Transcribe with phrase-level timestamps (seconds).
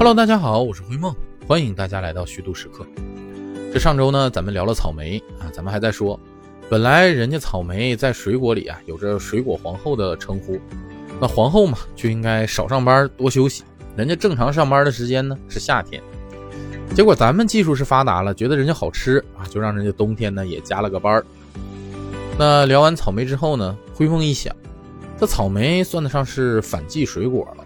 [0.00, 1.14] Hello，大家好，我是灰梦，
[1.46, 2.86] 欢迎大家来到虚度时刻。
[3.70, 6.18] 这上周呢，咱们聊了草莓啊，咱们还在说，
[6.70, 10.58] 本来人家草莓在水果里啊，有着水果皇后的称呼，
[11.20, 13.62] 那皇后嘛，就应该少上班多休息。
[13.94, 16.02] 人家正常上班的时间呢是夏天，
[16.94, 21.26] 结果咱们技术是发达了，觉得人家好吃啊，就让人家冬天呢也加了个班儿
[22.38, 24.56] 那聊完草莓之后呢，灰梦一想，
[25.18, 27.64] 这草莓算得上是反季水果了，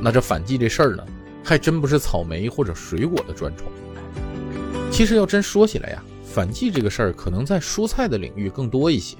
[0.00, 1.04] 那这反季这事儿呢？
[1.48, 3.68] 还真不是草莓或者水果的专宠。
[4.90, 9.16] 其实要真说起来呀，反季这个事儿可能在蔬菜的领域更多一些。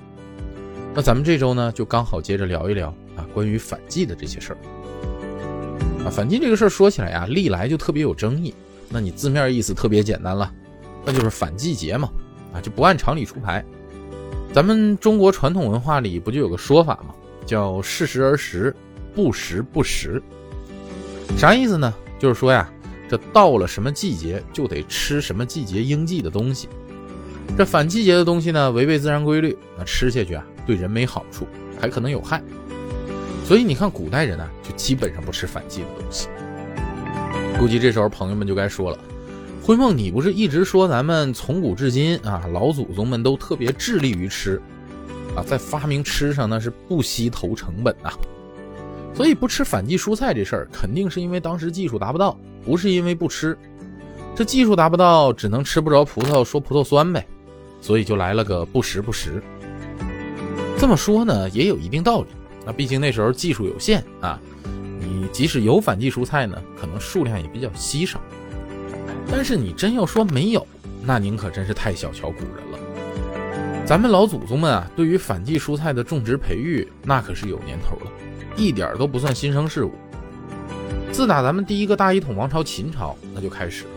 [0.95, 4.59] 那咱们这周呢，就刚好接着聊一聊啊，关于反季的这些事儿。
[6.05, 8.53] 啊，反季这个事儿说起来呀，历来就特别有争议。
[8.91, 10.53] 那你字面意思特别简单了，
[11.07, 12.11] 那就是反季节嘛，
[12.53, 13.65] 啊，就不按常理出牌。
[14.53, 17.15] 咱们中国传统文化里不就有个说法吗？
[17.47, 18.77] 叫适时而食，
[19.15, 20.23] 不时不食。
[21.39, 21.95] 啥意思呢？
[22.19, 22.69] 就是说呀，
[23.09, 26.69] 这到了什么季节就得吃什么季节应季的东西。
[27.57, 31.47] 这反季节的东西呢，违背自然规律，那吃下去啊，对人没好处，
[31.81, 32.43] 还可能有害。
[33.45, 36.29] 所以你看，古代人呢，就基本上不吃反季的东西。
[37.59, 38.99] 估计这时候朋友们就该说了
[39.65, 44.61] ：“灰梦，你不是一直说咱们从古至今啊，老祖宗们都特别致力于吃
[45.35, 48.11] 啊，在发明吃上那是不惜投成本呐。”
[49.19, 53.59] 所以不吃反季蔬菜这事儿，肯定是因为当时技术达不到，不是因为不吃。
[54.37, 57.27] 这技术达不到，只能吃不着葡萄说葡萄酸呗，
[57.81, 59.43] 所以就来了个不时不食。
[60.79, 62.29] 这么说呢，也有一定道理。
[62.65, 64.39] 那毕竟那时候技术有限啊，
[65.01, 68.21] 你即使有反季蔬菜呢，可能数量也比较稀少。
[69.29, 70.65] 但是你真要说没有，
[71.03, 72.68] 那您可真是太小瞧古人了。
[73.89, 78.13] 咱们老祖宗们啊，对于反季蔬菜的种植培育，那可是有年头了。
[78.55, 79.93] 一点都不算新生事物。
[81.11, 83.91] 自打咱们第一个大一统王朝秦朝，那就开始了。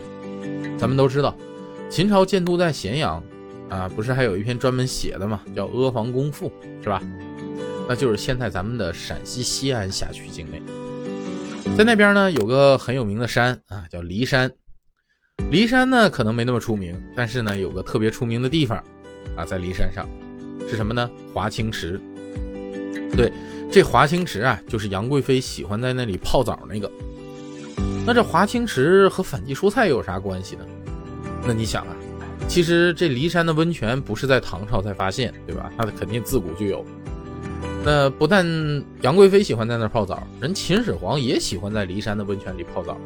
[0.78, 1.36] 咱们都知道，
[1.90, 3.22] 秦朝建都在咸阳，
[3.68, 5.42] 啊，不是还有一篇专门写的吗？
[5.54, 6.50] 叫《阿房宫赋》，
[6.82, 7.02] 是吧？
[7.86, 10.62] 那就是现在咱们的陕西西安辖区境内，
[11.76, 14.50] 在那边呢有个很有名的山啊，叫骊山。
[15.50, 18.82] 骊山呢可能没那么出名，但是呢有个特别出名的地方
[19.36, 20.08] 啊，在骊山上
[20.68, 21.10] 是什么呢？
[21.32, 22.00] 华清池。
[23.16, 23.32] 对。
[23.70, 26.92] 这华清池啊，就是杨贵妃喜欢在那里泡澡那个。
[28.06, 30.66] 那这华清池和反季蔬菜有啥关系呢？
[31.46, 31.96] 那你想啊，
[32.46, 35.72] 其实这骊山的温泉不是在唐朝才发现，对吧？
[35.78, 36.84] 它肯定自古就有。
[37.82, 38.44] 那不但
[39.00, 42.98] 杨贵妃喜欢在那泡澡，人秦始皇也喜欢在骊山的温泉里泡澡。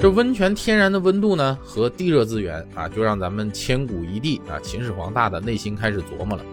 [0.00, 6.44] 这温泉天然的温度呢，和地热资源啊，就让咱们千古一帝啊，秦始皇大的内心开始琢磨了。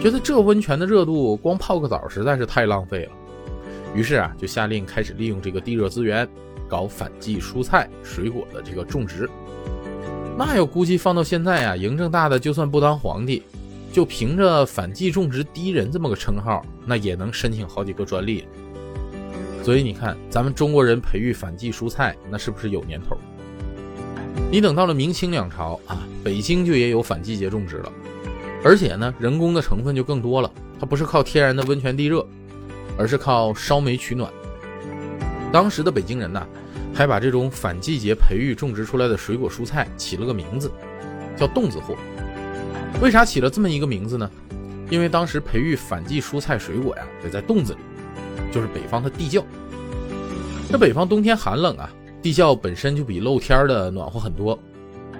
[0.00, 3.12] 觉得这温泉的热度光泡个澡实在是太浪费了，
[3.96, 6.28] 于是啊就下令开始利用这个地热资源，
[6.68, 9.28] 搞反季蔬菜水果的这个种植。
[10.38, 13.42] 那要估计放到现在啊，嬴政大的就算不当皇帝，
[13.92, 18.44] 就凭着反季种植第一人这么个称号，那也能申请好几个专利。
[19.62, 23.16] 所以你看，咱们中国人培育反季蔬菜，那是不是有年头？
[24.50, 27.92] 你等到了明清两朝啊，北京就也有反季节种植了。
[28.64, 30.50] 而且呢，人工的成分就更多了。
[30.80, 32.26] 它不是靠天然的温泉地热，
[32.98, 34.32] 而是靠烧煤取暖。
[35.52, 36.44] 当时的北京人呢，
[36.92, 40.70] 还把这种反季节培育种植出来的水果蔬菜起了个名字，
[41.36, 41.94] 叫冻子货。
[43.00, 44.28] 为啥起了这么一个名字呢？
[44.90, 47.78] 因为当时培育反季蔬菜水果呀，得在洞子里，
[48.52, 49.44] 就是北方的地窖。
[50.70, 54.58] 这北方冬天寒冷啊，地窖本身就比露天的暖和很多，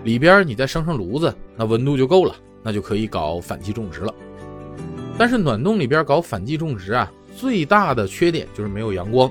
[0.04, 2.34] 里边你再生上炉子，那温度就够了。
[2.64, 4.14] 那就可以搞反季种植了，
[5.18, 9.28] 但是暖洞里边搞反季种植啊，最大的缺点就是没有阳光，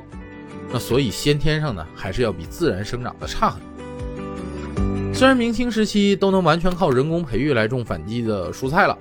[0.70, 5.14] 那所以先天上呢还是要比自然生长的差很多。
[5.14, 8.98] 虽然明清时期都能完全靠人工培育来种反季的蔬菜了，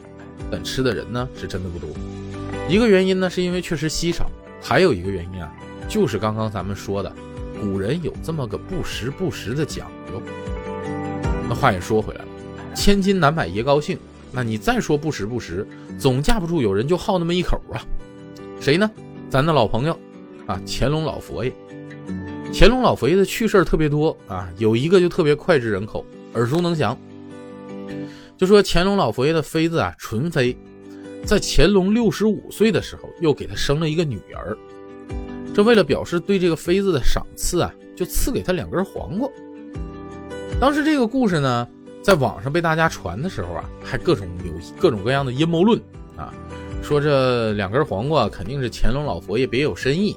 [0.48, 1.90] 但吃的人呢是真的不多。
[2.68, 4.30] 一个原因呢是因为确实稀少，
[4.60, 5.52] 还有一个原因啊
[5.88, 7.12] 就是刚刚咱们说的，
[7.60, 10.22] 古人有这么个不时不食的讲究。
[11.48, 12.28] 那话也说回来了，
[12.74, 13.98] 千金难买爷高兴。
[14.32, 15.66] 那你再说不时不食，
[15.98, 17.82] 总架不住有人就好那么一口啊？
[18.60, 18.88] 谁呢？
[19.28, 19.98] 咱的老朋友
[20.46, 21.52] 啊，乾隆老佛爷。
[22.52, 26.04] 乾隆老佛爷的趣事儿特别多啊，有一个就特别脍炙人口，
[26.34, 26.96] 耳熟能详。
[28.36, 30.56] 就说乾隆老佛爷的妃子啊，纯妃，
[31.24, 34.56] 在乾隆六十五岁的时候，又给他生了一个女儿。
[35.54, 39.28] 这为了表示对这个妃子的赏赐啊，就赐给他两根黄瓜。
[40.60, 41.68] 当时这个故事呢。
[42.02, 45.78] 在网上被大家传的时候啊，还各种有各种各样的阴谋论
[46.16, 46.32] 啊，
[46.82, 50.16] 说这两根黄瓜肯定是乾隆老佛爷别有深意，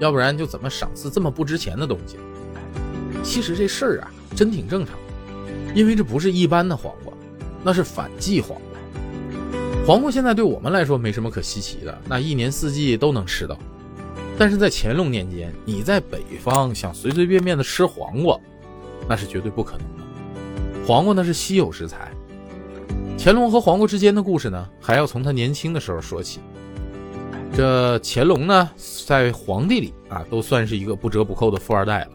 [0.00, 2.18] 要不然就怎么赏赐这么不值钱的东西？
[3.22, 4.98] 其实这事儿啊，真挺正常，
[5.74, 7.14] 因为这不是一般的黄瓜，
[7.64, 8.67] 那是反季黄瓜。
[9.88, 13.58] 黄瓜现在对我们来说没什么可稀奇的，那一年四季都能吃到。
[14.36, 18.38] 但是在乾隆年间，你在北方想随随便便的吃黄瓜，
[19.08, 20.04] 那是绝对不可能的。
[20.86, 22.12] 黄瓜那是稀有食材。
[23.18, 26.40] 乾隆和黄瓜之间的故事呢，还要从他年轻的时候说起。
[27.56, 28.68] 这乾隆呢，
[29.06, 32.10] 在皇帝里啊，都算是一个不折不扣的富二代了，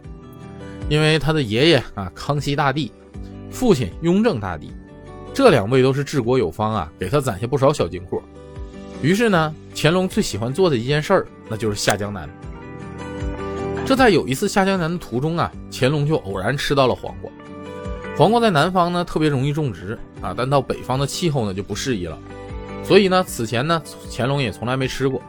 [0.88, 2.92] 因为他的爷爷啊，康熙大帝，
[3.50, 4.70] 父亲雍正大帝，
[5.34, 8.22] 这两位都是治国有方啊，给他攒下不少小金库。
[9.02, 12.30] 于是呢，乾隆最喜欢做的一件事儿，那就是下江南。
[13.84, 17.28] 这在有一次下江南的途中啊，乾隆就偶然吃到了黄瓜。
[18.16, 22.16] 黄瓜在南方呢特别容易种植啊，但到北方的气候呢就不适宜了。
[22.84, 23.82] 所以呢，此前呢，
[24.12, 25.20] 乾隆也从来没吃过。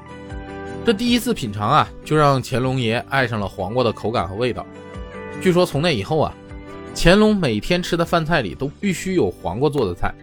[0.86, 4.64] 这第一次品尝啊，就让乾隆爷爱上了黄瓜的口感和味道。
[5.42, 6.32] 据说从那以后啊，
[6.96, 10.14] 乾隆每天吃的饭菜里都必须有黄瓜做的菜，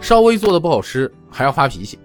[0.00, 1.98] 稍微做的不好吃还要发脾气。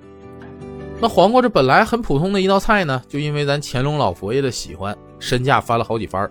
[1.00, 6.30] 那黄瓜这本来很普通的一道菜呢，就因为咱乾隆老佛爷的喜欢，身价翻了好几番。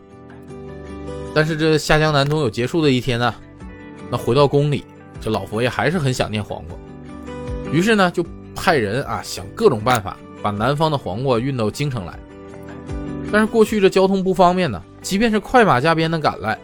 [1.35, 3.35] 但是这下江南总有结束的一天呢，
[4.11, 4.85] 那回到宫里，
[5.21, 6.77] 这老佛爷还是很想念黄瓜，
[7.73, 8.25] 于是呢就
[8.55, 12.17] 派人啊想各种办法把南方的黄瓜运到京城来。
[13.33, 16.59] 但是过去这交通不方便呢，即便是快马加鞭的赶来，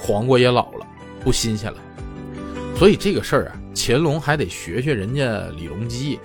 [0.00, 0.86] 黄瓜也老了，
[1.20, 1.78] 不新鲜了。
[2.76, 6.18] 所以这个事儿啊，乾隆还得学学人家李隆基。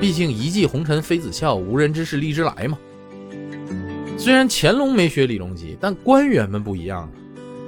[0.00, 2.76] 毕竟一骑红尘妃子笑，无人知是荔枝来嘛。
[4.18, 7.08] 虽然乾隆没学李隆基，但官员们不一样。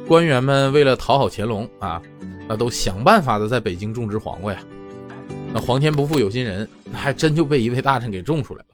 [0.07, 2.03] 官员们为了讨好乾隆啊，
[2.49, 4.61] 那都想办法的在北京种植黄瓜呀。
[5.53, 8.67] 那皇天不负有心人，还真就被一位大臣给种出来了，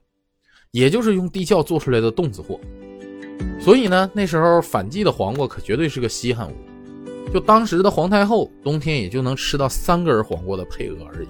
[0.71, 2.59] 也就是用地窖做出来的冻子货。
[3.61, 6.55] 所以呢，那时候反季的黄瓜可绝对是个稀罕物。
[7.33, 11.29] 就当时的皇太后，冬天也就能吃到三根黄瓜的配额而已。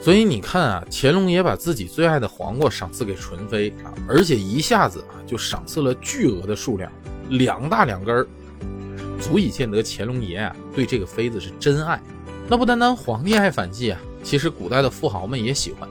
[0.00, 6.92] 所以你看啊，乾隆爷把自己最爱的黄瓜赏赐给纯妃啊，而且一下子啊就赏赐了巨额的数量，
[7.30, 8.26] 两大两根儿，
[9.18, 12.00] 足以见得乾隆爷啊对这个妃子是真爱。
[12.46, 15.88] 那不单单皇帝爱反季啊，其实古代的富豪们也喜欢。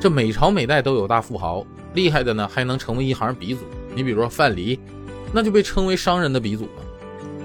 [0.00, 1.64] 这每朝每代都有大富豪，
[1.94, 3.62] 厉害的呢还能成为一行鼻祖。
[3.94, 4.78] 你比如说范蠡，
[5.32, 6.82] 那就被称为商人的鼻祖了。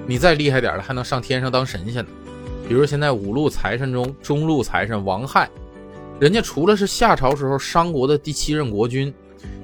[0.06, 2.10] 你再厉害点的，还能上天上当神仙呢。
[2.68, 5.50] 比如现在五路财神中中路财神王亥。
[6.20, 9.14] 人家除了是夏朝时候商国的第七任国君，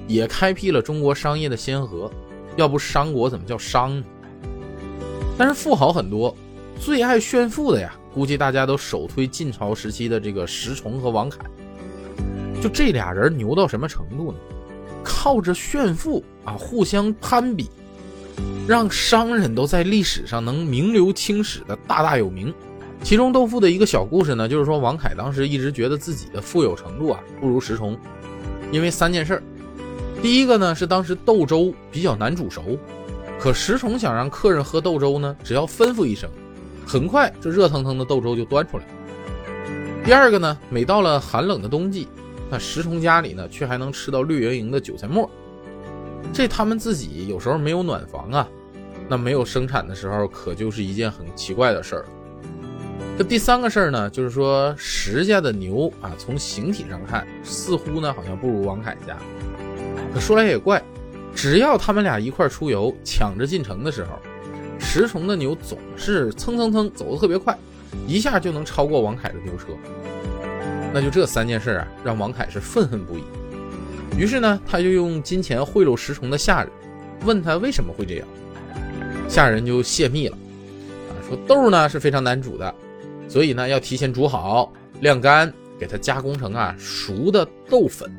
[0.07, 2.11] 也开辟了中国商业的先河。
[2.57, 4.05] 要不商国怎么叫商呢？
[5.37, 6.35] 但是富豪很多，
[6.77, 11.39] 最爱炫富的呀，估计大家都首推晋朝时期的这个石崇和王恺。
[12.61, 14.37] 就这俩人牛到什么程度呢？
[15.01, 17.69] 靠着炫富啊，互相攀比，
[18.67, 22.53] 让商人都在历史上能名留青史的大大有名。
[23.01, 27.97] 其中豆腐的一个小故事呢，就是说王凯当时一直觉得自己的富有程度啊不如石崇，
[28.71, 29.43] 因为三件事儿。
[30.21, 32.77] 第一个呢是当时豆粥比较难煮熟，
[33.39, 36.29] 可石崇想让客人喝豆粥呢，只要吩咐一声，
[36.85, 38.83] 很快这热腾腾的豆粥就端出来。
[40.03, 42.05] 第二个呢，每到了寒冷的冬季，
[42.49, 45.29] 那石崇家里呢却还能吃到绿莹莹的韭菜末，
[46.33, 48.47] 这他们自己有时候没有暖房啊，
[49.07, 52.05] 那没有生产的时候，可就是一件很奇怪的事儿。
[53.17, 59.17] 这第三个事儿呢，就是说石家的牛啊，从形体上看，似乎呢好像不如王凯家。
[60.13, 60.81] 可说来也怪，
[61.35, 64.19] 只要他们俩一块出游，抢着进城的时候，
[64.79, 67.57] 石崇的牛总是蹭蹭蹭走得特别快，
[68.07, 69.67] 一下就能超过王凯的牛车。
[70.93, 73.23] 那就这三件事啊，让王凯是愤恨不已。
[74.17, 76.71] 于是呢，他就用金钱贿赂石崇的下人，
[77.25, 78.27] 问他为什么会这样。
[79.27, 80.37] 下人就泄密了，
[81.07, 82.73] 啊，说豆呢是非常难煮的。
[83.27, 88.11] 所以呢，要提前煮好、晾干，给它加工成啊熟的豆粉。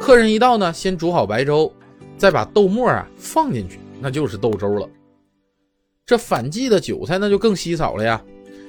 [0.00, 1.72] 客人一到呢，先煮好白粥，
[2.16, 4.88] 再把豆末啊放进去，那就是豆粥了。
[6.04, 8.22] 这反季的韭菜那就更稀少了呀。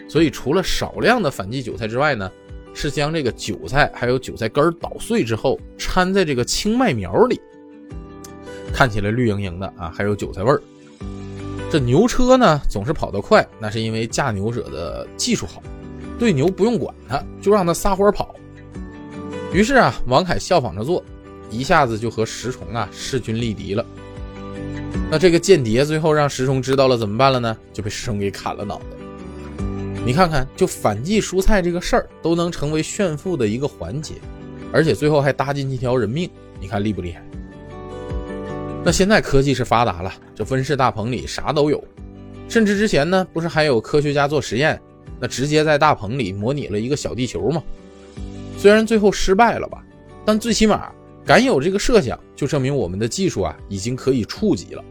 [0.10, 2.32] 所以除了少量的反季韭菜之外呢，
[2.78, 7.42] 是将这个韭菜还有韭菜根捣碎之后掺在这个青麦苗里，
[8.72, 10.62] 看起来绿莹莹的啊，还有韭菜味儿。
[11.72, 15.64] 这牛车呢总是跑得快，那是因为驾牛者的技术好，
[16.20, 18.36] 对牛不用管它，就让它撒欢跑。
[19.52, 21.04] 于是啊，王凯效仿着做，
[21.50, 23.84] 一下子就和石崇啊势均力敌了。
[25.10, 27.58] 那这个间谍最后让石崇知道了怎么办了呢？
[27.74, 28.97] 就被石崇给砍了脑袋。
[30.08, 34.14] 你看看，就反季蔬菜这个事儿都能成为炫富的一个环节，
[34.72, 36.30] 而且最后还搭进去一条人命，
[36.62, 37.22] 你看厉不厉害？
[38.86, 41.84] 那现在科技是发达了，这温室大棚里啥都有，
[42.48, 44.82] 甚至之前呢，不是还有科学家做实验，
[45.20, 47.62] 那直接在大棚里模拟了一个小地球吗？
[48.58, 49.84] 虽然最后失败了吧，
[50.24, 50.90] 但最起码
[51.26, 54.82] 敢有这个设想，就证明我们的技术啊已经可以触及了。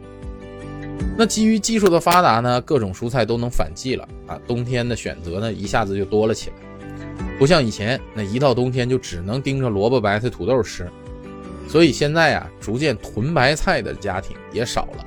[1.18, 6.56] 那基于技术的发达呢，各种蔬菜都能反季了啊，冬天的选择呢一下子就多了起来。
[7.38, 10.88] 不像以前，那一到冬天就只能盯着萝卜、白菜、土豆吃。
[11.68, 15.04] 所以现在啊，逐渐囤白菜的家庭也少了。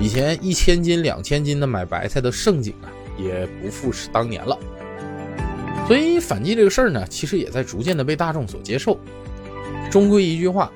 [0.00, 2.86] 以前一千斤、两千斤的买白菜的盛景啊，
[3.18, 4.56] 也不复是当年了。
[5.86, 8.98] 所以反季这个事儿呢，其实也在逐渐的被大众所接受。
[9.90, 10.72] 终归一句话，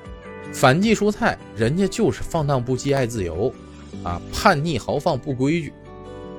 [0.53, 3.51] 反季蔬菜人家就是放荡不羁、爱自由，
[4.03, 5.73] 啊，叛逆豪放不规矩，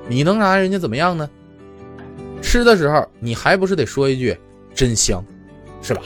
[0.07, 1.29] 你能拿人家怎么样呢？
[2.41, 4.35] 吃的时候你还不是得说一句
[4.73, 5.23] 真香，
[5.81, 6.01] 是吧？